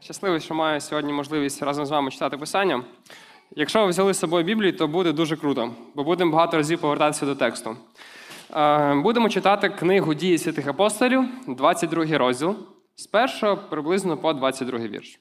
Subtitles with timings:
[0.00, 2.84] Щасливий, що маю сьогодні можливість разом з вами читати писання.
[3.50, 7.26] Якщо ви взяли з собою Біблію, то буде дуже круто, бо будемо багато разів повертатися
[7.26, 7.76] до тексту.
[8.56, 12.56] Е, Будемо читати книгу Дії святих апостолів, 22 розділ,
[12.96, 13.08] з
[13.42, 15.20] 1 приблизно по 22 вірш.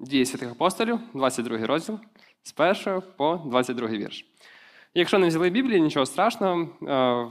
[0.00, 1.98] Дії святих апостолів, 22 розділ,
[2.42, 2.54] з
[2.86, 4.26] 1 по 22 вірш.
[4.94, 6.66] Якщо не взяли Біблію, нічого страшного, е,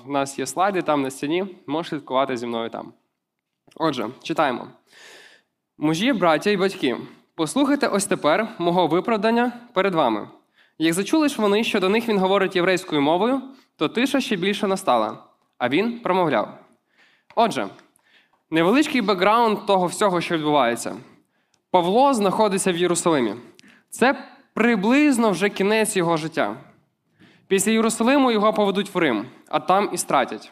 [0.05, 2.93] в нас є слайди там на стіні, можеш слідкувати зі мною там.
[3.75, 4.67] Отже, читаємо.
[5.77, 6.97] Мужі, браття і батьки,
[7.35, 10.27] послухайте ось тепер мого виправдання перед вами.
[10.77, 13.41] Як зачули ж вони, що до них він говорить єврейською мовою,
[13.77, 15.17] то тиша ще більше настала,
[15.57, 16.59] а він промовляв.
[17.35, 17.67] Отже,
[18.49, 20.95] невеличкий бекграунд того всього, що відбувається.
[21.71, 23.35] Павло знаходиться в Єрусалимі.
[23.89, 26.55] Це приблизно вже кінець його життя.
[27.47, 30.51] Після Єрусалиму його поведуть в Рим, а там і стратять.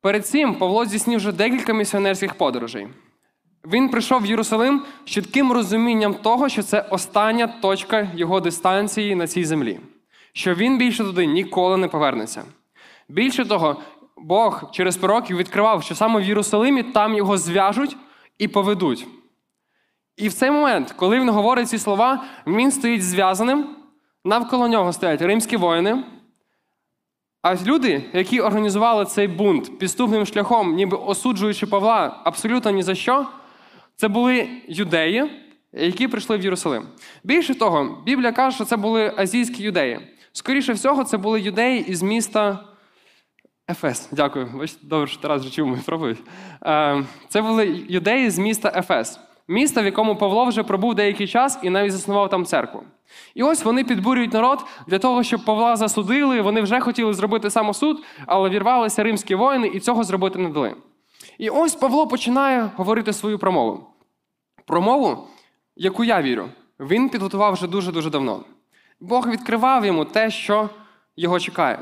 [0.00, 2.88] Перед цим Павло здійснив вже декілька місіонерських подорожей.
[3.64, 9.26] Він прийшов в Єрусалим з чітким розумінням того, що це остання точка його дистанції на
[9.26, 9.80] цій землі,
[10.32, 12.44] що він більше туди ніколи не повернеться.
[13.08, 13.76] Більше того,
[14.16, 17.96] Бог через пророків відкривав, що саме в Єрусалимі там його зв'яжуть
[18.38, 19.06] і поведуть.
[20.16, 23.76] І в цей момент, коли він говорить ці слова, він стоїть зв'язаним,
[24.24, 26.04] навколо нього стоять римські воїни.
[27.42, 33.26] А люди, які організували цей бунт підступним шляхом, ніби осуджуючи Павла абсолютно ні за що,
[34.00, 35.30] це були юдеї,
[35.72, 36.88] які прийшли в Єрусалим.
[37.24, 40.00] Більше того, Біблія каже, що це були азійські юдеї.
[40.32, 42.64] Скоріше всього, це були юдеї із міста
[43.70, 44.08] Ефес.
[44.12, 44.48] Дякую.
[44.54, 46.22] Бачите, добре, що Тарас вже чув мою проповідь.
[46.62, 51.58] Е, Це були юдеї з міста Ефес, міста, в якому Павло вже пробув деякий час
[51.62, 52.82] і навіть заснував там церкву.
[53.34, 56.40] І ось вони підбурюють народ для того, щоб Павла засудили.
[56.40, 60.74] Вони вже хотіли зробити самосуд, але вірвалися римські воїни і цього зробити не дали.
[61.38, 63.89] І ось Павло починає говорити свою промову.
[64.70, 65.26] Промову,
[65.76, 66.48] яку я вірю,
[66.80, 68.40] він підготував вже дуже-дуже давно.
[69.00, 70.68] Бог відкривав йому те, що
[71.16, 71.78] його чекає.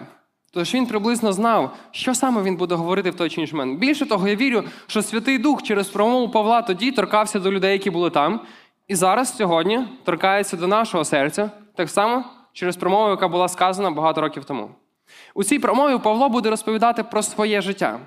[0.53, 3.79] Тож він приблизно знав, що саме він буде говорити в той чи інший момент.
[3.79, 7.91] Більше того, я вірю, що Святий Дух через промову Павла тоді торкався до людей, які
[7.91, 8.41] були там,
[8.87, 14.21] і зараз, сьогодні, торкається до нашого серця, так само через промову, яка була сказана багато
[14.21, 14.71] років тому.
[15.35, 17.99] У цій промові Павло буде розповідати про своє життя.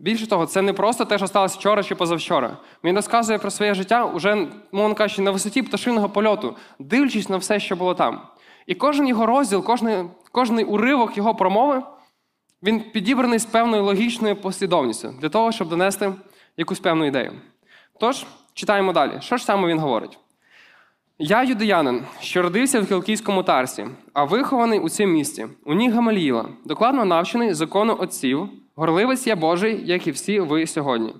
[0.00, 2.56] Більше того, це не просто те, що сталося вчора чи позавчора.
[2.84, 7.60] Він розказує про своє життя уже, мовно кажучи, на висоті пташиного польоту, дивлячись на все,
[7.60, 8.20] що було там.
[8.66, 11.82] І кожен його розділ, кожний, кожний уривок його промови,
[12.62, 16.12] він підібраний з певною логічною послідовністю для того, щоб донести
[16.56, 17.32] якусь певну ідею.
[18.00, 19.12] Тож, читаємо далі.
[19.20, 20.18] Що ж саме він говорить?
[21.22, 26.48] Я юдеянин, що родився в Кілкійському Тарсі, а вихований у цьому місті, у ніг Гамаліїла,
[26.64, 31.14] докладно навчений закону отців, горливець я Божий, як і всі ви сьогодні.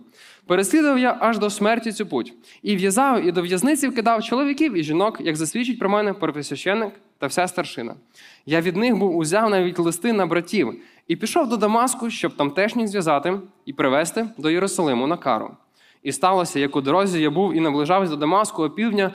[0.47, 4.83] Переслідував я аж до смерті цю путь, і в'язав, і до в'язниці вкидав чоловіків і
[4.83, 7.95] жінок, як засвідчить про мене первосвященник та вся старшина.
[8.47, 10.75] Я від них був узяв навіть листи на братів,
[11.09, 15.51] і пішов до Дамаску, щоб тамтешніх зв'язати і привезти до Єрусалиму на кару.
[16.03, 19.15] І сталося, як у дорозі я був і наближався до Дамаску опівдня,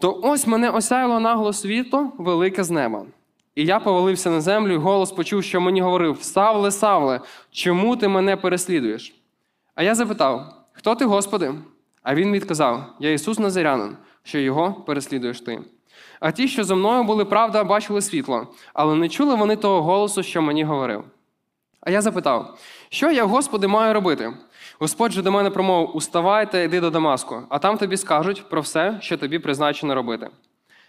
[0.00, 3.06] то ось мене осяяло нагло світло велике з неба.
[3.54, 8.08] І я повалився на землю, і голос почув, що мені говорив: Савле, Савле, чому ти
[8.08, 9.14] мене переслідуєш?
[9.74, 11.54] А я запитав: Хто ти, Господи?
[12.02, 15.60] А він відказав: Я Ісус Назарянин, що його переслідуєш ти.
[16.20, 20.22] А ті, що зо мною були правда, бачили світло, але не чули вони того голосу,
[20.22, 21.04] що мені говорив.
[21.80, 24.32] А я запитав: що я, Господи, маю робити?
[24.84, 28.60] Господь же до мене промовив: Уставай та йди до Дамаску, а там тобі скажуть про
[28.60, 30.28] все, що тобі призначено робити.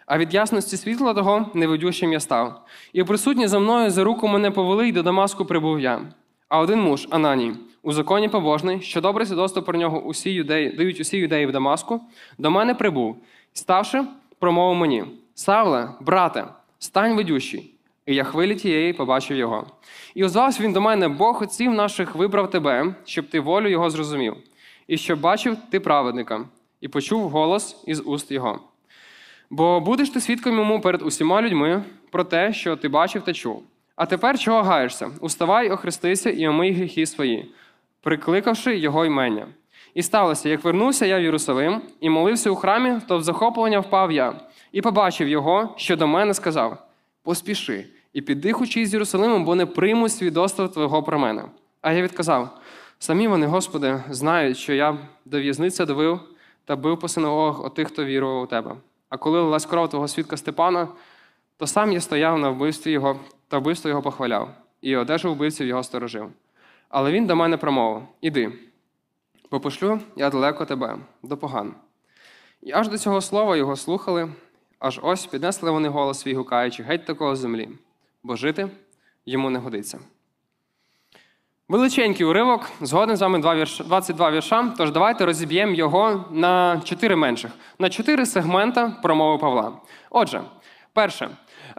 [0.05, 2.65] А від ясності світла того невидющим я став.
[2.93, 6.01] І присутні за мною за руку мене повели, і до Дамаску прибув я.
[6.49, 10.99] А один муж, Ананій, у законі побожний, що добре свідоцтво про нього усі юдеї, дають
[10.99, 12.01] усі юдеї в Дамаску,
[12.37, 13.17] до мене прибув,
[13.53, 14.03] ставши,
[14.39, 15.03] промовив мені:
[15.35, 16.45] Савле, брате,
[16.79, 17.74] стань ведющий.
[18.05, 19.67] І я хвилі тієї побачив його.
[20.15, 24.35] І озвався він до мене, Бог отців наших вибрав тебе, щоб ти волю його зрозумів,
[24.87, 26.45] і щоб бачив ти праведника,
[26.81, 28.59] і почув голос із уст його.
[29.49, 33.63] Бо будеш ти свідком йому перед усіма людьми про те, що ти бачив та чув.
[33.95, 35.11] А тепер чого гаєшся?
[35.19, 37.51] Уставай, охрестися і омий гріхи свої,
[38.01, 39.47] прикликавши його ймення.
[39.93, 44.11] І сталося, як вернувся я в Єрусалим і молився у храмі, то в захоплення впав
[44.11, 44.33] я,
[44.71, 46.77] і побачив його, що до мене сказав:
[47.23, 51.45] Поспіши, і піди хочі з Єрусалимом, бо не приймуть свідоцтва твого про мене.
[51.81, 52.49] А я відказав:
[52.99, 56.19] самі вони, Господи, знають, що я до в'язниці давив
[56.65, 58.75] та бив по синагогах отих, хто вірував у тебе.
[59.09, 60.87] А коли лилась кров твого свідка Степана,
[61.57, 64.49] то сам я стояв на вбивстві його та вбивство його похваляв,
[64.81, 66.29] і одежу вбивців його сторожив.
[66.89, 68.51] Але він до мене промовив: Іди.
[69.51, 71.73] бо пошлю я далеко тебе, до поган.
[72.61, 74.29] І аж до цього слова його слухали,
[74.79, 77.69] аж ось піднесли вони голос свій гукаючи геть такого землі,
[78.25, 78.67] бо жити
[79.25, 79.99] йому не годиться.
[81.69, 84.73] Величенький уривок, згоден з вами 22 вірша.
[84.77, 89.71] Тож давайте розіб'ємо його на чотири менших, на чотири сегмента промови Павла.
[90.09, 90.41] Отже,
[90.93, 91.29] перше,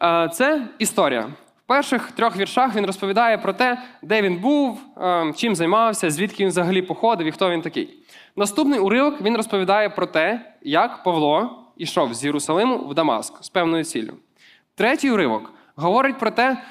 [0.02, 1.20] е, це історія.
[1.64, 6.42] В перших трьох віршах він розповідає про те, де він був, е, чим займався, звідки
[6.42, 7.98] він взагалі походив і хто він такий.
[8.36, 13.84] Наступний уривок він розповідає про те, як Павло йшов з Єрусалиму в Дамаск з певною
[13.84, 14.12] ціллю.
[14.74, 16.62] Третій уривок говорить про те,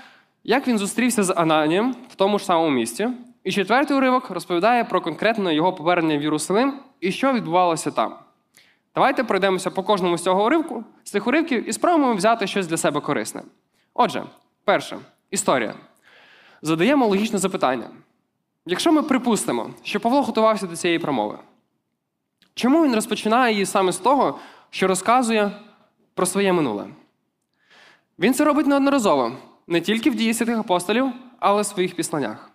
[0.44, 3.10] як він зустрівся з Ананієм в тому ж самому місці.
[3.44, 8.16] І четвертий уривок розповідає про конкретно його повернення в Єрусалим і що відбувалося там.
[8.96, 12.78] Давайте пройдемося по кожному з цього уривку, з цих уривків і спробуємо взяти щось для
[12.78, 13.42] себе корисне.
[13.94, 14.24] Отже,
[14.64, 14.98] перше,
[15.32, 15.74] історія.
[16.62, 17.90] Задаємо логічне запитання.
[18.66, 21.38] Якщо ми припустимо, що Павло готувався до цієї промови,
[22.54, 25.52] чому він розпочинає її саме з того, що розказує
[26.14, 26.88] про своє минуле?
[28.20, 29.32] Він це робить неодноразово,
[29.68, 32.52] не тільки в дії святих апостолів, але в своїх післаннях.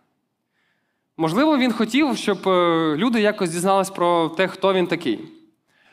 [1.16, 5.20] Можливо, він хотів, щоб е, люди якось дізнались про те, хто він такий.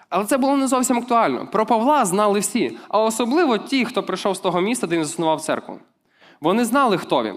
[0.09, 1.47] Але це було не зовсім актуально.
[1.47, 5.41] Про Павла знали всі, а особливо ті, хто прийшов з того міста, де він заснував
[5.41, 5.79] церкву.
[6.41, 7.35] Вони знали, хто він.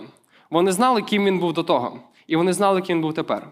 [0.51, 3.49] Вони знали, ким він був до того, і вони знали, ким він був тепер.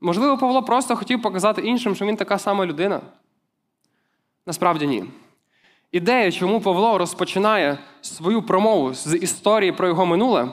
[0.00, 3.00] Можливо, Павло просто хотів показати іншим, що він така сама людина.
[4.46, 5.04] Насправді ні.
[5.92, 10.48] Ідея, чому Павло розпочинає свою промову з історії про його минуле,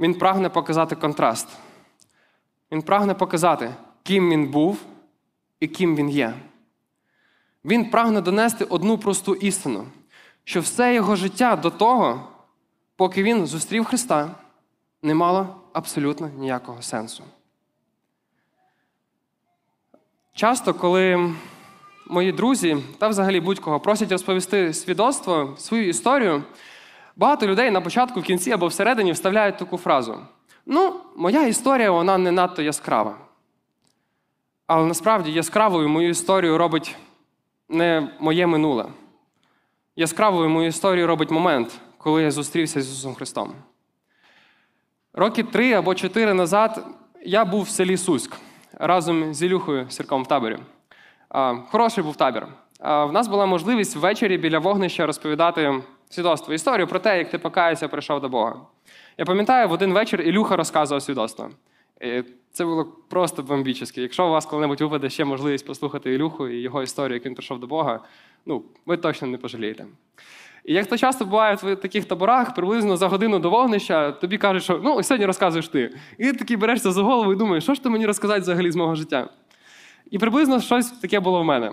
[0.00, 1.48] він прагне показати контраст.
[2.72, 4.80] Він прагне показати, ким він був
[5.60, 6.34] і ким він є.
[7.64, 9.86] Він прагне донести одну просту істину,
[10.44, 12.28] що все його життя до того,
[12.96, 14.30] поки він зустрів Христа,
[15.02, 17.24] не мало абсолютно ніякого сенсу.
[20.34, 21.34] Часто, коли
[22.06, 26.42] мої друзі та взагалі будь-кого просять розповісти свідоцтво, свою історію,
[27.16, 30.18] багато людей на початку, в кінці або всередині вставляють таку фразу:
[30.66, 33.16] Ну, моя історія вона не надто яскрава.
[34.66, 36.96] Але насправді яскравою мою історію робить
[37.68, 38.86] не моє минуле.
[39.96, 43.52] Яскравою мою історію робить момент, коли я зустрівся з Ісусом Христом.
[45.12, 46.86] Роки три або чотири назад
[47.24, 48.36] я був в селі Суськ
[48.72, 50.58] разом з Ілюхою Сірком в таборі.
[51.70, 52.46] Хороший був табір.
[52.80, 57.88] В нас була можливість ввечері біля вогнища розповідати свідоцтво, історію про те, як ти покаявся,
[57.88, 58.56] прийшов до Бога.
[59.18, 61.50] Я пам'ятаю, в один вечір Ілюха розказував свідоцтво.
[62.52, 64.02] Це було просто бомбічне.
[64.02, 67.60] Якщо у вас коли-небудь випаде ще можливість послухати Ілюху і його історію, як він прийшов
[67.60, 68.00] до Бога,
[68.46, 69.86] ну, ви точно не пожалієте.
[70.64, 74.62] І як то часто буває в таких таборах, приблизно за годину до вогнища, тобі кажуть,
[74.62, 75.94] що ну, сьогодні розказуєш ти.
[76.18, 78.76] І ти такий берешся за голову і думаєш, що ж ти мені розказати взагалі з
[78.76, 79.28] мого життя?
[80.10, 81.72] І приблизно щось таке було в мене.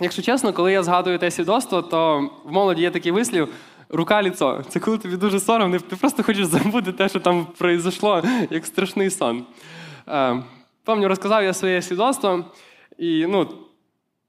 [0.00, 3.48] Якщо чесно, коли я згадую те свідоцтво, то в молоді є такий вислів
[3.88, 4.64] рука ліцо.
[4.68, 9.10] Це коли тобі дуже соромно, ти просто хочеш забути те, що там произошло, як страшний
[9.10, 9.44] сон.
[10.08, 10.42] Е,
[10.84, 12.44] Пам'ятаю, розказав я своє свідоцтво,
[12.98, 13.48] і ну,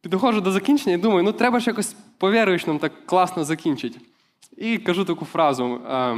[0.01, 3.99] підходжу до закінчення і думаю, ну треба ж якось по віруючному так класно закінчити.
[4.57, 5.81] І кажу таку фразу.
[5.91, 6.17] Е,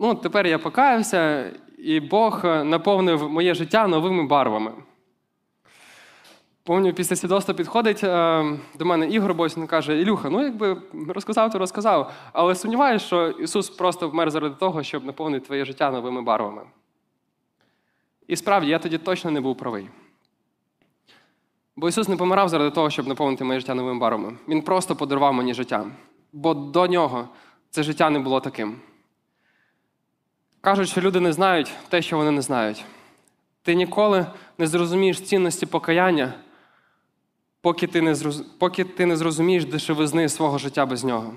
[0.00, 4.72] ну, тепер я покаявся, і Бог наповнив моє життя новими барвами.
[6.66, 8.44] Помню, після свідоцтва підходить е,
[8.78, 12.12] до мене Ігор Бось, він каже: Ілюха, ну якби розказав, то розказав.
[12.32, 16.62] Але сумніваюся, що Ісус просто вмер заради того, щоб наповнити твоє життя новими барвами.
[18.28, 19.88] І справді, я тоді точно не був правий.
[21.76, 24.36] Бо Ісус не помирав заради того, щоб наповнити моє життя новими барвами.
[24.48, 25.86] Він просто подарував мені життя.
[26.32, 27.28] Бо до нього
[27.70, 28.76] це життя не було таким.
[30.60, 32.84] Кажуть, що люди не знають те, що вони не знають.
[33.62, 34.26] Ти ніколи
[34.58, 36.34] не зрозумієш цінності покаяння
[37.66, 38.44] поки ти не зроз...
[38.58, 41.34] поки ти не зрозумієш дешевизни свого життя без нього.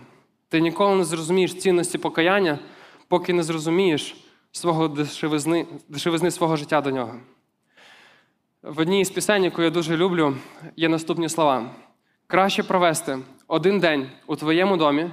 [0.49, 2.59] Ти ніколи не зрозумієш цінності покаяння,
[3.07, 4.15] поки не зрозумієш
[4.51, 7.15] свого дешевизни, дешевизни свого життя до нього.
[8.63, 10.35] В одній із пісень, яку я дуже люблю,
[10.75, 11.71] є наступні слова:
[12.27, 15.09] краще провести один день у твоєму домі,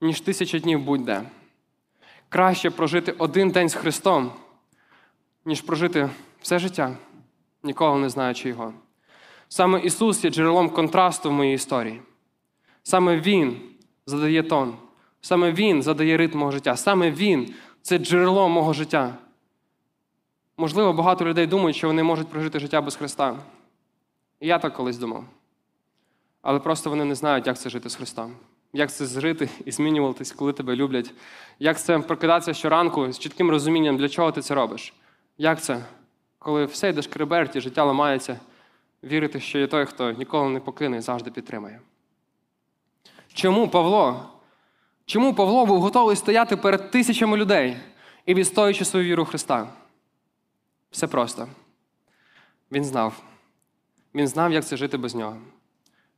[0.00, 1.22] ніж тисяча днів будь-де.
[2.28, 4.32] Краще прожити один день з Христом,
[5.44, 6.10] ніж прожити
[6.42, 6.96] все життя,
[7.62, 8.74] ніколи не знаючи Його.
[9.52, 12.00] Саме Ісус є джерелом контрасту в моїй історії.
[12.82, 13.60] Саме Він
[14.06, 14.74] задає тон,
[15.20, 19.14] саме Він задає ритм мого життя, саме Він це джерело мого життя.
[20.56, 23.36] Можливо, багато людей думають, що вони можуть прожити життя без Христа.
[24.40, 25.24] І я так колись думав.
[26.42, 28.32] Але просто вони не знають, як це жити з Христом.
[28.72, 31.14] Як це жити і змінюватись, коли тебе люблять.
[31.58, 34.94] Як це прокидатися щоранку з чітким розумінням, для чого ти це робиш.
[35.38, 35.84] Як це
[36.38, 38.40] коли все йде шкреберть і життя ламається,
[39.04, 41.80] вірити, що є той, хто ніколи не покине і завжди підтримає.
[43.32, 44.30] Чому Павло?
[45.06, 47.76] Чому Павло був готовий стояти перед тисячами людей
[48.26, 49.68] і відстоюючи свою віру Христа?
[50.90, 51.48] Все просто.
[52.72, 53.22] Він знав.
[54.14, 55.36] Він знав, як це жити без нього.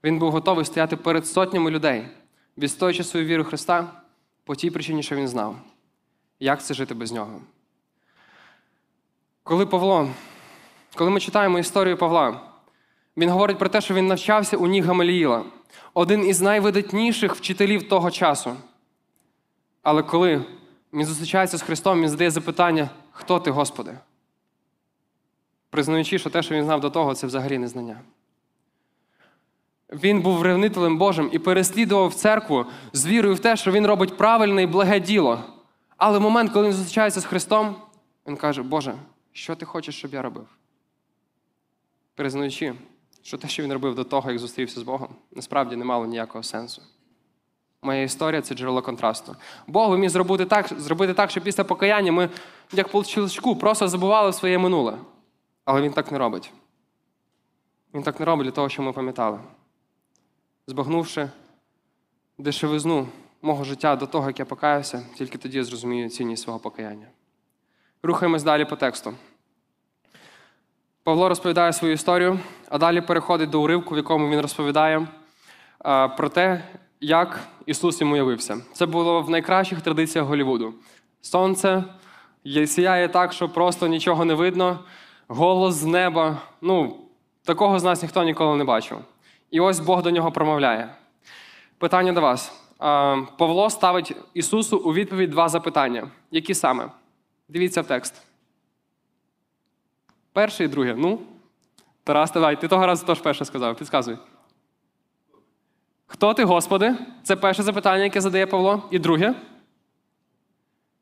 [0.05, 2.09] Він був готовий стояти перед сотнями людей,
[2.59, 4.03] відстоюючи свою віру Христа
[4.45, 5.57] по тій причині, що він знав,
[6.41, 7.41] як це жити без нього.
[9.43, 10.09] Коли Павло,
[10.95, 12.52] коли ми читаємо історію Павла,
[13.17, 15.45] він говорить про те, що він навчався у ніг Гамаліїла,
[15.95, 18.57] один із найвидатніших вчителів того часу.
[19.83, 20.45] Але коли
[20.93, 23.99] він зустрічається з Христом, він задає запитання, хто ти, Господи?
[25.71, 28.01] Признаючи, що те, що він знав до того, це взагалі не знання.
[29.93, 34.63] Він був ревнителем Божим і переслідував церкву з вірою в те, що він робить правильне
[34.63, 35.45] і благе діло.
[35.97, 37.77] Але в момент, коли він зустрічається з Христом,
[38.27, 38.95] він каже: Боже,
[39.33, 40.47] що ти хочеш, щоб я робив?
[42.15, 42.75] Признаючи,
[43.23, 46.45] що те, що він робив до того, як зустрівся з Богом, насправді не мало ніякого
[46.45, 46.83] сенсу.
[47.83, 49.37] Моя історія це джерело контрасту.
[49.67, 52.31] Бог міг зробити так, зробити так, що після покаяння ми,
[52.73, 54.99] як по щелчку, просто забували своє минуле.
[55.65, 56.53] Але він так не робить.
[57.95, 59.39] Він так не робить для того, щоб ми пам'ятали.
[60.67, 61.31] Збагнувши
[62.39, 63.09] дешевизну
[63.43, 67.07] мого життя до того, як я покаявся, тільки тоді я зрозумію цінність свого покаяння.
[68.03, 69.15] Рухаємось далі по тексту.
[71.05, 75.09] Павло розповідає свою історію, а далі переходить до уривку, в якому він розповідає
[76.17, 76.65] про те,
[77.01, 78.61] як Ісус йому явився.
[78.73, 80.75] Це було в найкращих традиціях Голлівуду.
[81.21, 81.85] Сонце
[82.67, 84.79] сіяє так, що просто нічого не видно,
[85.29, 86.37] голос з неба.
[86.61, 86.97] Ну,
[87.45, 88.99] такого з нас ніхто ніколи не бачив.
[89.51, 90.95] І ось Бог до нього промовляє.
[91.79, 92.53] Питання до вас.
[93.39, 96.11] Павло ставить Ісусу у відповідь два запитання.
[96.31, 96.91] Які саме?
[97.49, 98.32] Дивіться в текст.
[100.33, 100.95] Перше і друге.
[100.99, 101.19] Ну,
[102.05, 103.77] Тарас, давай, ти того разу теж перше сказав.
[103.77, 104.19] Підказуй.
[106.07, 106.95] Хто ти, Господи?
[107.23, 108.83] Це перше запитання, яке задає Павло.
[108.91, 109.35] І друге.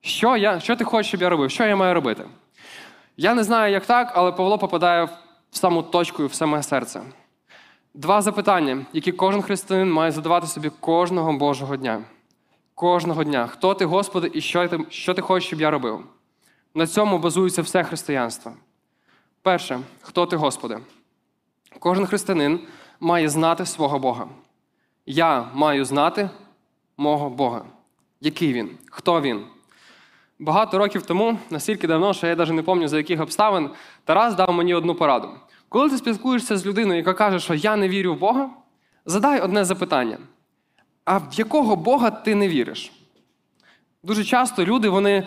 [0.01, 1.51] Що я, що ти хочеш, щоб я робив?
[1.51, 2.25] Що я маю робити?
[3.17, 5.05] Я не знаю, як так, але Павло попадає
[5.51, 7.03] в саму точку і в саме серце.
[7.95, 12.03] Два запитання, які кожен християнин має задавати собі кожного Божого дня.
[12.75, 13.47] Кожного дня.
[13.47, 16.05] Хто ти, Господи, і що ти, що ти хочеш, щоб я робив?
[16.75, 18.53] На цьому базується все християнство.
[19.43, 20.79] Перше, хто ти, Господи?
[21.79, 22.61] Кожен християнин
[23.01, 24.29] має знати свого Бога.
[25.07, 26.31] Я маю знати
[26.97, 27.65] мого Бога.
[28.21, 28.71] Який він?
[28.91, 29.45] Хто він?
[30.39, 33.71] Багато років тому, настільки давно, що я навіть не пам'ятаю, за яких обставин,
[34.05, 35.31] Тарас дав мені одну пораду.
[35.69, 38.51] Коли ти спілкуєшся з людиною, яка каже, що я не вірю в Бога,
[39.07, 40.19] задай одне запитання:
[41.05, 42.93] а в якого Бога ти не віриш?
[44.03, 45.27] Дуже часто люди, вони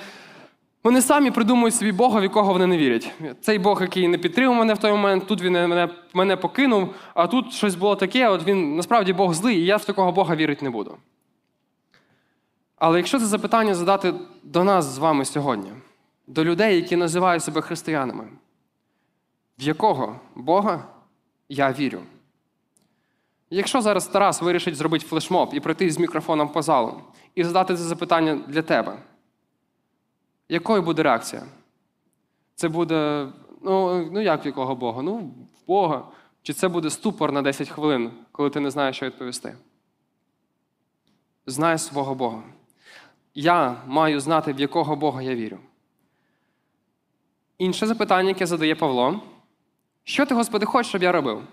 [0.84, 3.12] вони самі придумують собі Бога, в якого вони не вірять.
[3.42, 7.28] Цей Бог, який не підтримав мене в той момент, тут він мене мене покинув, а
[7.28, 10.66] тут щось було таке, от він насправді Бог злий, і я в такого Бога вірити
[10.66, 10.98] не буду.
[12.75, 14.13] Але якщо це запитання задати
[14.44, 15.72] до нас з вами сьогодні,
[16.28, 18.28] до людей, які називають себе християнами,
[19.60, 20.84] в якого Бога
[21.50, 22.00] я вірю?
[23.50, 27.02] Якщо зараз Тарас вирішить зробити флешмоб і пройти з мікрофоном по залу
[27.36, 28.98] і задати це запитання для тебе,
[30.50, 31.44] якою буде реакція?
[32.56, 33.28] Це буде,
[33.62, 35.02] ну, ну як в якого Бога?
[35.02, 36.04] Ну, в Бога.
[36.44, 39.56] Чи це буде ступор на 10 хвилин, коли ти не знаєш, що відповісти?
[41.46, 42.44] Знай свого Бога.
[43.36, 45.58] Я маю знати, в якого Бога я вірю.
[47.58, 49.22] Інше запитання, яке задає Павло.
[50.04, 51.44] Що ти, Господи, хочеш, щоб я робив?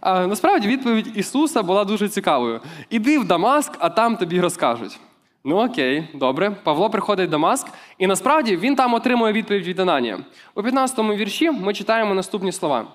[0.00, 2.60] А, Насправді відповідь Ісуса була дуже цікавою.
[2.90, 5.00] Іди в Дамаск, а там тобі розкажуть.
[5.44, 6.50] Ну окей, добре.
[6.50, 7.66] Павло приходить в Дамаск,
[7.98, 10.18] і насправді він там отримує відповідь від Ананія.
[10.54, 12.86] У 15-му вірші ми читаємо наступні слова.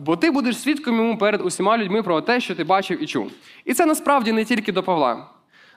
[0.00, 3.30] Бо ти будеш свідком йому перед усіма людьми про те, що ти бачив і чув.
[3.64, 5.26] І це насправді не тільки до Павла.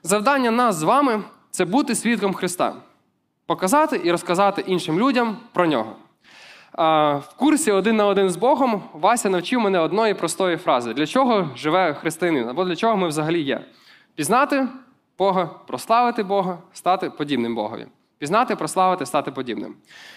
[0.04, 2.74] Завдання нас з вами це бути свідком Христа,
[3.46, 5.96] показати і розказати іншим людям про нього.
[7.20, 11.50] В курсі один на один з Богом Вася навчив мене одної простої фрази: для чого
[11.56, 13.62] живе християнин, або для чого ми взагалі є?
[14.16, 14.68] Пізнати
[15.20, 17.88] Бога, прославити Бога, стати подібним Богові.
[18.18, 19.76] Пізнати, прославити, стати подібним.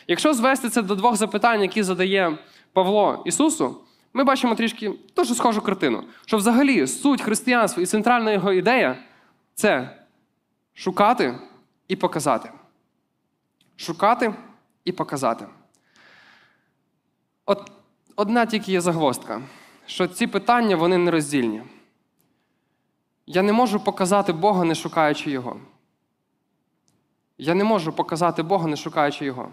[0.09, 2.39] Якщо звести це до двох запитань, які задає
[2.73, 3.77] Павло Ісусу,
[4.13, 6.05] ми бачимо трішки дуже схожу картину.
[6.27, 8.97] Що взагалі суть християнства і центральна його ідея
[9.55, 9.97] це
[10.75, 11.39] шукати
[11.89, 12.51] і показати.
[13.77, 14.35] Шукати
[14.85, 15.47] і показати.
[17.47, 17.73] От
[18.17, 19.43] одна тільки є загвоздка,
[19.87, 21.63] що ці питання вони нероздільні.
[23.26, 25.57] Я не можу показати Бога, не шукаючи Його.
[27.38, 29.49] Я не можу показати Бога, не шукаючи Його.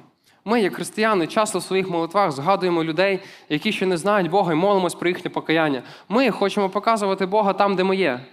[0.46, 4.56] Ми, як християни, часто в своїх молитвах згадуємо людей, які ще не знають Бога, і
[4.56, 5.84] молимось про їхнє покаяння.
[6.10, 8.26] Ми хочемо показувати Бога там, де ми є.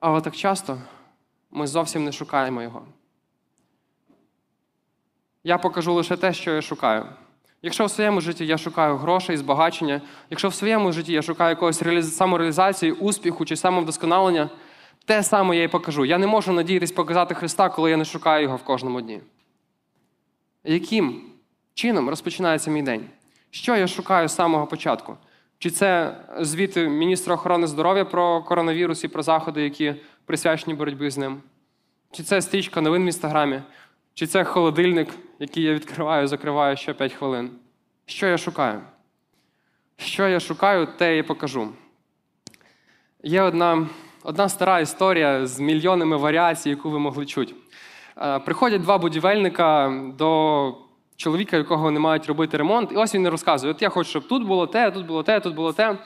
[0.00, 0.78] Але так часто
[1.50, 2.82] ми зовсім не шукаємо Його.
[5.44, 7.06] Я покажу лише те, що я шукаю.
[7.62, 10.00] Якщо в своєму житті я шукаю грошей, збагачення,
[10.30, 12.16] якщо в своєму житті я шукаю реаліз...
[12.16, 14.50] самореалізації, успіху чи самовдосконалення,
[15.04, 16.04] те саме я і покажу.
[16.04, 19.20] Я не можу надіятись показати Христа, коли я не шукаю Його в кожному дні.
[20.64, 21.22] Яким
[21.74, 23.06] чином розпочинається мій день?
[23.50, 25.16] Що я шукаю з самого початку?
[25.58, 29.94] Чи це звіт міністра охорони здоров'я про коронавірус і про заходи, які
[30.26, 31.42] присвячені боротьбі з ним?
[32.12, 33.62] Чи це стрічка новин в інстаграмі?
[34.20, 35.08] Чи це холодильник,
[35.38, 37.50] який я відкриваю, закриваю ще 5 хвилин?
[38.06, 38.80] Що я шукаю?
[39.96, 41.68] Що я шукаю, те і покажу.
[43.22, 43.86] Є одна,
[44.22, 47.54] одна стара історія з мільйонами варіацій, яку ви могли чути.
[48.18, 50.74] Е, Приходять два будівельника до
[51.16, 54.46] чоловіка, якого вони мають робити ремонт, і ось він розказує: от я хочу, щоб тут
[54.46, 55.98] було те, тут було те, тут було те.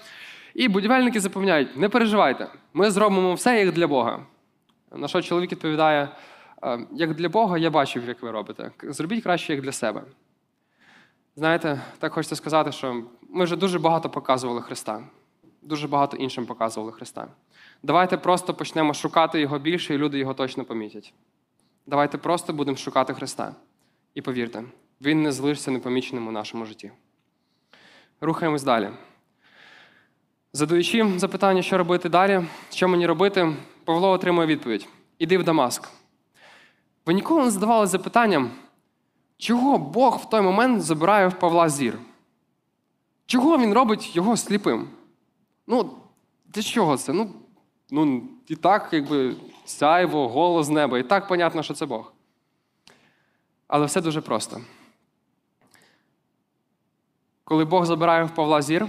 [0.54, 4.21] І будівельники запевняють: не переживайте, ми зробимо все як для Бога.
[4.97, 6.09] На що чоловік відповідає: «Е,
[6.92, 8.71] як для Бога, я бачив, як ви робите.
[8.83, 10.02] Зробіть краще, як для себе.
[11.37, 15.04] Знаєте, так хочеться сказати, що ми вже дуже багато показували Христа,
[15.62, 17.28] дуже багато іншим показували Христа.
[17.83, 21.14] Давайте просто почнемо шукати Його більше, і люди його точно помітять.
[21.87, 23.54] Давайте просто будемо шукати Христа.
[24.14, 24.64] І повірте,
[25.00, 26.90] Він не залишиться непоміченим у нашому житті.
[28.21, 28.90] Рухаємось далі.
[30.52, 36.03] Задаючи запитання, що робити далі, що мені робити, Павло отримує відповідь: Іди в Дамаск.
[37.06, 38.50] Ви ніколи не задавали запитанням,
[39.38, 41.99] чого Бог в той момент забирає в Павла зір?
[43.26, 44.88] Чого він робить його сліпим?
[45.66, 45.90] Ну,
[46.46, 47.12] для чого це?
[47.12, 47.30] Ну,
[47.90, 52.12] ну і так, якби сяйво, голос неба, і так понятно, що це Бог.
[53.66, 54.61] Але все дуже просто.
[57.44, 58.87] Коли Бог забирає в Павла зір,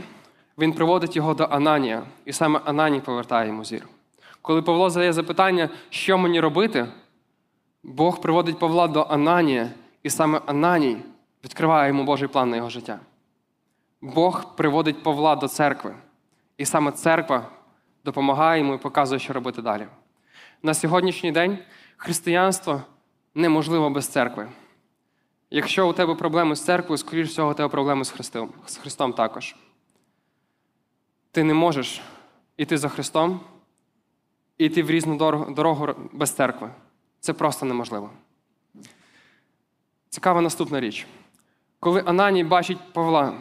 [0.57, 3.87] він приводить його до Ананія, і саме Ананій повертає йому зір.
[4.41, 6.87] Коли Павло задає запитання, що мені робити,
[7.87, 9.71] Бог приводить Павла до Ананія,
[10.03, 10.97] і саме Ананій
[11.43, 12.99] відкриває йому Божий план на його життя.
[14.01, 15.95] Бог приводить Павла до церкви,
[16.57, 17.49] і саме церква
[18.05, 19.87] допомагає йому і показує, що робити далі.
[20.63, 21.57] На сьогоднішній день
[21.97, 22.81] християнство
[23.35, 24.49] неможливо без церкви.
[25.49, 29.13] Якщо у тебе проблеми з церквою, скоріш всього, у тебе проблеми з Христом, з Христом
[29.13, 29.55] також.
[31.31, 32.01] Ти не можеш
[32.57, 33.39] іти за Христом
[34.57, 35.17] і йти в різну
[35.49, 36.71] дорогу без церкви.
[37.25, 38.09] Це просто неможливо.
[40.09, 41.07] Цікава наступна річ.
[41.79, 43.33] Коли Ананій бачить Павла,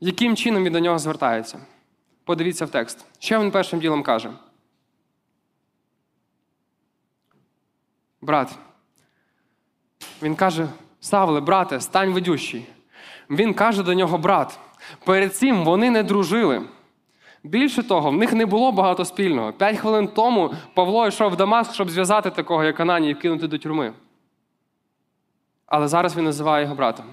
[0.00, 1.58] яким чином він до нього звертається?
[2.24, 3.04] Подивіться в текст.
[3.18, 4.30] Що він першим ділом каже?
[8.20, 8.58] Брат.
[10.22, 10.68] Він каже:
[11.00, 12.66] Савле, брате, стань ведющий.
[13.30, 14.58] Він каже до нього брат.
[15.04, 16.68] Перед цим вони не дружили.
[17.44, 19.52] Більше того, в них не було багато спільного.
[19.52, 23.58] П'ять хвилин тому Павло йшов в Дамаск, щоб зв'язати такого, як Ананій, і кинути до
[23.58, 23.92] тюрми.
[25.66, 27.06] Але зараз він називає його братом.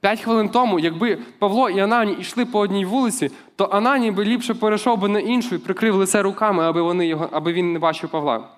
[0.00, 4.54] П'ять хвилин тому, якби Павло і Ананій йшли по одній вулиці, то Ананій би ліпше
[4.54, 8.10] перейшов би на іншу і прикрив лице руками, аби, вони його, аби він не бачив
[8.10, 8.48] Павла.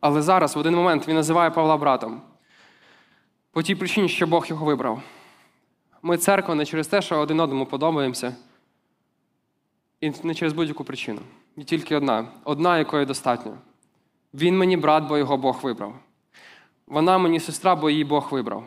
[0.00, 2.20] Але зараз, в один момент, він називає Павла братом.
[3.52, 5.02] По тій причині, що Бог його вибрав.
[6.02, 8.34] Ми церква не через те, що один одному подобаємося,
[10.06, 11.20] і не через будь-яку причину.
[11.56, 13.58] І тільки одна, одна, якої достатньо.
[14.34, 15.94] Він мені брат, бо його Бог вибрав.
[16.86, 18.64] Вона мені сестра, бо її Бог вибрав.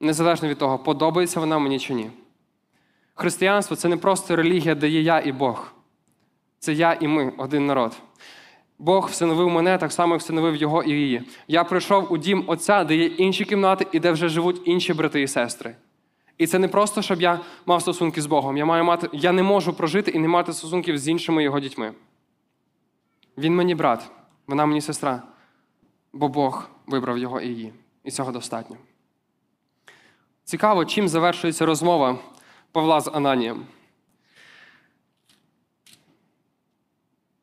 [0.00, 2.10] Незалежно від того, подобається вона мені чи ні.
[3.14, 5.72] Християнство це не просто релігія, де є я і Бог.
[6.58, 7.92] Це я і ми, один народ.
[8.78, 11.22] Бог встановив мене так само, як встановив його і її.
[11.48, 15.22] Я прийшов у дім Отця, де є інші кімнати і де вже живуть інші брати
[15.22, 15.76] і сестри.
[16.38, 18.56] І це не просто, щоб я мав стосунки з Богом.
[18.56, 21.92] Я маю мати, я не можу прожити і не мати стосунків з іншими його дітьми.
[23.38, 24.10] Він мені брат,
[24.46, 25.22] вона мені сестра,
[26.12, 27.72] бо Бог вибрав його і її.
[28.04, 28.76] І цього достатньо.
[30.44, 32.18] Цікаво, чим завершується розмова
[32.72, 33.66] Павла з Ананієм.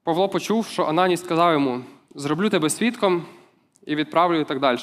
[0.03, 1.81] Павло почув, що Ананій сказав йому:
[2.15, 3.25] зроблю тебе свідком
[3.85, 4.79] і відправлю і так далі.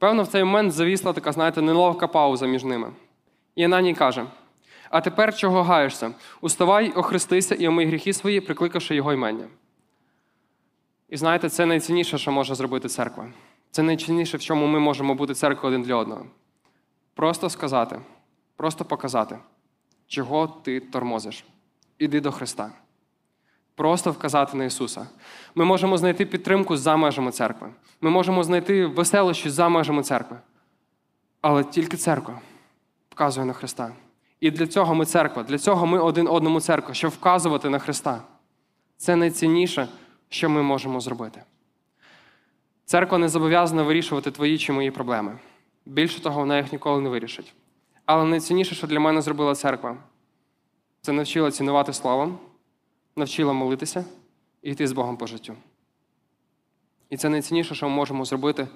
[0.00, 2.92] Певно, в цей момент завісла така, знаєте, неловка пауза між ними.
[3.54, 4.26] І Ананій каже:
[4.90, 6.14] А тепер чого гаєшся?
[6.40, 9.48] Уставай, охрестися і омий гріхи свої, прикликавши його ймення.
[11.08, 13.32] І знаєте, це найцінніше, що може зробити церква.
[13.70, 16.26] Це найцінніше, в чому ми можемо бути церквою один для одного.
[17.14, 18.00] Просто сказати,
[18.56, 19.38] просто показати,
[20.06, 21.44] чого ти тормозиш.
[21.98, 22.72] Іди до Христа.
[23.80, 25.06] Просто вказати на Ісуса.
[25.54, 27.68] Ми можемо знайти підтримку за межами церкви.
[28.00, 30.36] Ми можемо знайти веселощі за межами церкви.
[31.40, 32.40] Але тільки церква
[33.10, 33.92] вказує на Христа.
[34.40, 38.22] І для цього ми церква, для цього ми один одному церква, щоб вказувати на Христа.
[38.96, 39.88] Це найцінніше,
[40.28, 41.42] що ми можемо зробити.
[42.84, 45.38] Церква не зобов'язана вирішувати твої чи мої проблеми.
[45.86, 47.54] Більше того, вона їх ніколи не вирішить.
[48.06, 49.96] Але найцінніше, що для мене зробила церква,
[51.00, 52.38] це навчила цінувати словом,
[53.16, 54.04] навчила молитися
[54.62, 55.56] і йти з Богом по життю.
[57.10, 58.68] І це найцінніше, що ми можемо зробити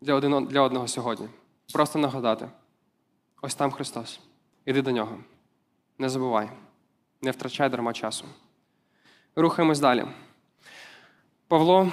[0.00, 1.28] для, для одного сьогодні.
[1.72, 2.48] Просто нагадати:
[3.42, 4.20] ось там Христос.
[4.66, 5.18] Іди до нього.
[5.98, 6.50] Не забувай,
[7.22, 8.24] не втрачай дарма часу.
[9.36, 10.04] Рухаємось далі.
[11.48, 11.92] Павло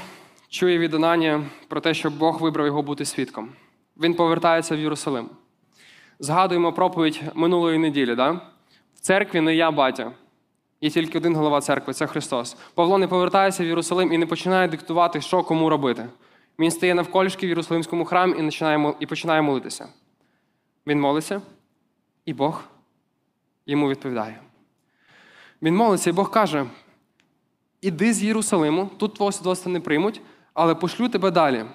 [0.50, 3.50] чує від Ананія про те, що Бог вибрав його бути свідком.
[3.98, 5.30] Він повертається в Єрусалим.
[6.20, 8.16] Згадуємо проповідь минулої неділі.
[8.16, 8.32] Да?
[8.96, 10.12] В церкві не я батя.
[10.82, 12.58] Є тільки один голова церкви це Христос.
[12.74, 16.10] Павло не повертається в Єрусалим і не починає диктувати, що кому робити.
[16.60, 19.90] Він стає навколішки в Єрусалимському храмі і починає, і починає молитися.
[20.88, 21.42] Він молиться,
[22.26, 22.64] і Бог
[23.66, 24.40] йому відповідає.
[25.62, 26.66] Він молиться, і Бог каже:
[27.82, 30.22] Іди з Єрусалиму, тут твого свідоцтва не приймуть,
[30.54, 31.66] але пошлю тебе далі.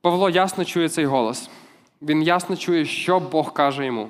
[0.00, 1.50] Павло ясно чує цей голос.
[2.02, 4.08] Він ясно чує, що Бог каже йому.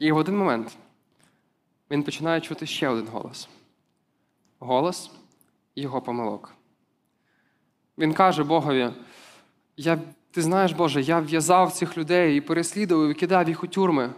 [0.00, 0.76] І в один момент
[1.90, 3.48] він починає чути ще один голос
[4.58, 5.10] голос
[5.76, 6.54] його помилок.
[7.98, 8.90] Він каже Богові:
[9.76, 9.98] я,
[10.30, 14.10] Ти знаєш, Боже, я в'язав цих людей і переслідував, і кидав їх у тюрми.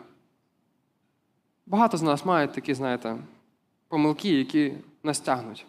[1.67, 3.17] Багато з нас мають такі, знаєте,
[3.89, 5.67] помилки, які нас тягнуть.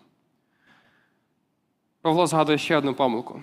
[2.01, 3.41] Павло згадує ще одну помилку.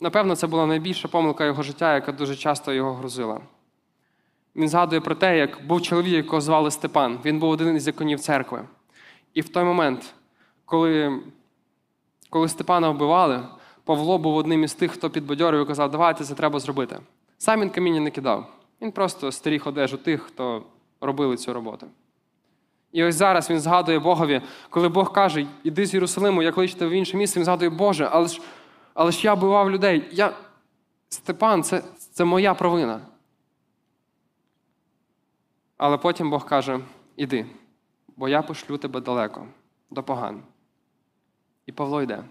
[0.00, 3.40] Напевно, це була найбільша помилка його життя, яка дуже часто його грузила.
[4.58, 7.18] Він згадує про те, як був чоловік, якого звали Степан.
[7.24, 8.64] Він був один із законів церкви.
[9.34, 10.14] І в той момент,
[10.64, 11.20] коли,
[12.30, 13.42] коли Степана вбивали,
[13.84, 16.98] Павло був одним із тих, хто підбадьорив і казав, давайте це треба зробити.
[17.38, 18.46] Сам він каміння не кидав.
[18.82, 20.62] Він просто стеріг одежу тих, хто
[21.00, 21.86] робили цю роботу.
[22.92, 26.90] І ось зараз він згадує Богові, коли Бог каже, іди з Єрусалиму, я кличте в
[26.90, 28.40] інше місце, він згадує, Боже, але ж,
[28.94, 30.04] але ж я вбивав людей.
[30.12, 30.32] Я...
[31.08, 33.00] Степан, це, це моя провина.
[35.78, 36.80] Але потім Бог каже:
[37.16, 37.46] іди,
[38.16, 39.46] бо я пошлю тебе далеко,
[39.90, 40.42] до поган.
[41.66, 42.24] І Павло йде.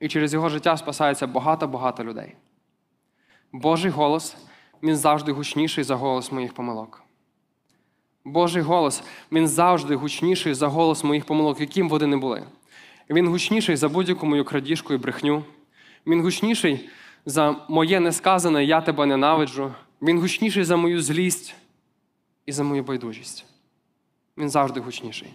[0.00, 2.34] І через його життя спасається багато-багато людей.
[3.52, 4.36] Божий голос,
[4.82, 7.02] він завжди гучніший за голос моїх помилок.
[8.24, 9.02] Божий голос,
[9.32, 12.46] він завжди гучніший за голос моїх помилок, яким вони не були.
[13.10, 15.44] Він гучніший за будь-яку мою крадіжку і брехню.
[16.06, 16.88] Він гучніший
[17.26, 19.72] за моє несказане Я тебе ненавиджу.
[20.02, 21.54] Він гучніший за мою злість
[22.48, 23.44] і за мою байдужість.
[24.36, 25.34] Він завжди гучніший.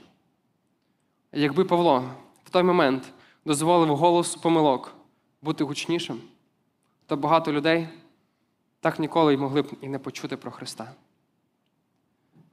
[1.31, 2.09] Якби Павло
[2.43, 3.13] в той момент
[3.45, 4.95] дозволив голосу помилок
[5.41, 6.21] бути гучнішим,
[7.05, 7.87] то багато людей
[8.79, 10.93] так ніколи й могли б і не почути про Христа.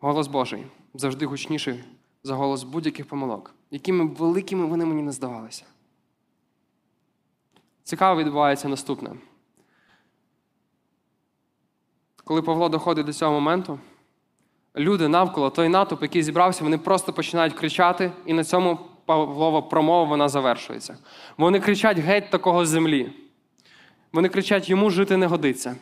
[0.00, 1.84] Голос Божий завжди гучніший
[2.22, 5.64] за голос будь-яких помилок, якими б великими вони мені не здавалися.
[7.82, 9.16] Цікаво відбувається наступне.
[12.24, 13.78] Коли Павло доходить до цього моменту,
[14.76, 20.04] люди навколо той натовп, який зібрався, вони просто починають кричати, і на цьому Павлова промова
[20.04, 20.98] вона завершується.
[21.36, 23.12] Вони кричать геть такого землі.
[24.12, 25.76] Вони кричать, йому жити не годиться.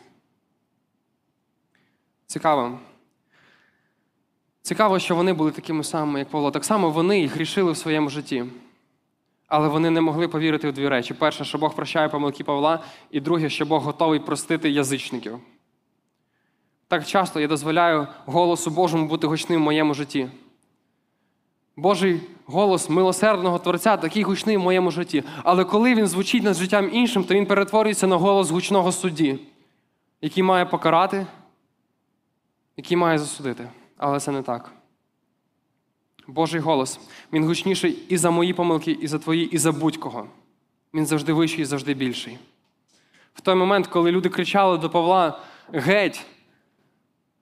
[2.27, 2.79] Цікаво.
[4.61, 6.51] Цікаво, що вони були такими самими, як Павло.
[6.51, 8.45] Так само вони і грішили в своєму житті.
[9.47, 13.19] Але вони не могли повірити в дві речі: перше, що Бог прощає помилки Павла, і
[13.19, 15.39] друге, що Бог готовий простити язичників.
[16.89, 20.29] Так часто я дозволяю голосу Божому бути гучним в моєму житті.
[21.75, 25.23] Божий голос милосердного Творця такий гучний в моєму житті.
[25.43, 29.39] Але коли він звучить над життям іншим, то він перетворюється на голос гучного судді,
[30.21, 31.27] який має покарати,
[32.77, 33.69] який має засудити.
[33.97, 34.71] Але це не так.
[36.27, 36.99] Божий голос,
[37.33, 40.27] він гучніший і за мої помилки, і за твої, і за будь-кого.
[40.93, 42.37] Він завжди вищий і завжди більший.
[43.33, 45.39] В той момент, коли люди кричали до Павла
[45.73, 46.25] геть,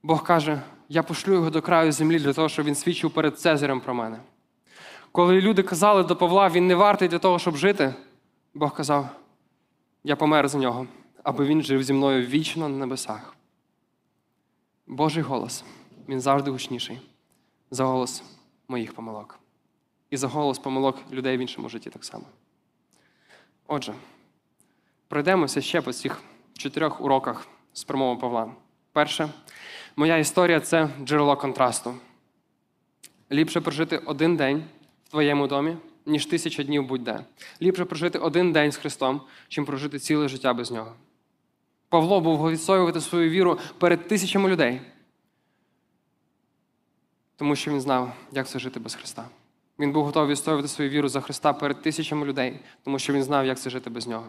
[0.04, 3.82] Бог каже: я пошлю його до краю землі для того, щоб він свідчив перед Цезарем
[3.82, 4.20] про мене.
[5.12, 7.94] Коли люди казали до Павла, він не вартий для того, щоб жити,
[8.54, 9.10] Бог казав:
[10.04, 10.88] я помер за нього,
[11.24, 13.36] аби він жив зі мною вічно на небесах.
[14.88, 15.64] Божий голос,
[16.10, 17.00] він завжди гучніший
[17.72, 18.24] за голос
[18.68, 19.40] моїх помилок.
[20.10, 22.26] І за голос помилок людей в іншому житті так само.
[23.68, 23.94] Отже,
[25.08, 26.22] пройдемося ще по цих
[26.54, 28.52] чотирьох уроках з промови Павла.
[28.92, 29.30] Перше,
[29.98, 31.96] моя історія це джерело контрасту.
[33.32, 34.64] Ліпше прожити один день
[35.06, 37.20] в твоєму домі, ніж тисяча днів будь-де.
[37.62, 40.94] Ліпше прожити один день з Христом, чим прожити ціле життя без нього.
[41.90, 44.82] Павло був відстоювати свою віру перед тисячами людей,
[47.36, 49.26] тому що він знав, як це жити без Христа.
[49.80, 53.46] Він був готовий відстоювати свою віру за Христа перед тисячами людей, тому що він знав,
[53.46, 54.28] як це жити без нього.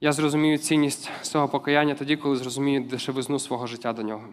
[0.00, 4.28] Я зрозумію цінність свого покаяння тоді, коли зрозумію дешевизну свого життя до нього.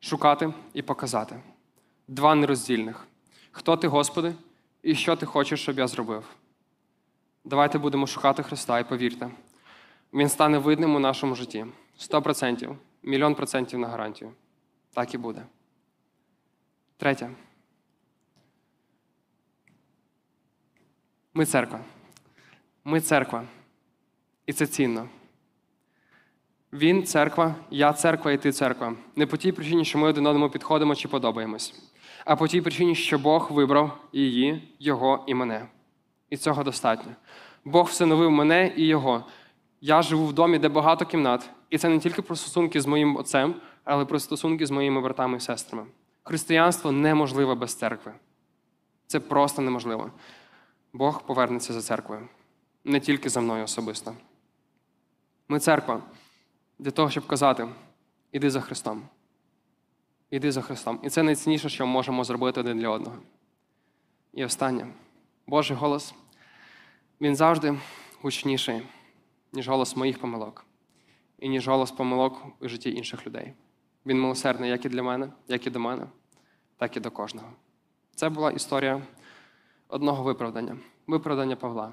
[0.00, 1.40] Шукати і показати.
[2.08, 3.06] Два нероздільних.
[3.52, 4.34] Хто ти, Господи,
[4.82, 6.24] і що ти хочеш, щоб я зробив?
[7.44, 9.30] Давайте будемо шукати Христа і повірте,
[10.12, 11.66] Він стане видним у нашому житті.
[11.96, 14.32] Сто процентів, мільйон процентів на гарантію.
[14.92, 15.46] Так і буде.
[16.96, 17.30] Третє.
[21.34, 21.80] Ми церква.
[22.84, 23.44] Ми церква.
[24.46, 25.08] І це цінно.
[26.72, 28.94] Він церква, я церква, і ти церква.
[29.16, 31.90] Не по тій причині, що ми один одному підходимо чи подобаємось,
[32.24, 35.66] а по тій причині, що Бог вибрав її, його і мене.
[36.30, 37.12] І цього достатньо.
[37.64, 39.24] Бог встановив мене і його.
[39.80, 41.50] Я живу в домі, де багато кімнат.
[41.70, 45.36] І це не тільки про стосунки з моїм отцем, але про стосунки з моїми братами
[45.36, 45.86] і сестрами.
[46.22, 48.12] Християнство неможливе без церкви.
[49.06, 50.10] Це просто неможливо.
[50.92, 52.28] Бог повернеться за церквою,
[52.84, 54.16] не тільки за мною особисто.
[55.48, 56.02] Ми церква
[56.78, 57.68] для того, щоб казати:
[58.32, 59.02] іди за Христом.
[60.30, 61.00] Іди за Христом.
[61.02, 63.16] І це найцінніше, що ми можемо зробити один для одного.
[64.32, 64.86] І останнє.
[65.46, 66.14] Божий голос,
[67.20, 67.78] він завжди
[68.22, 68.82] гучніший,
[69.52, 70.64] ніж голос моїх помилок,
[71.38, 73.52] і ніж голос помилок у житті інших людей.
[74.06, 76.06] Він милосердний як і для мене, як і до мене,
[76.76, 77.52] так і до кожного.
[78.14, 79.02] Це була історія
[79.88, 81.92] одного виправдання виправдання Павла.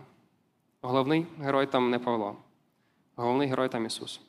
[0.82, 2.38] Головний герой там не Павло,
[3.16, 4.22] головний герой там Ісус.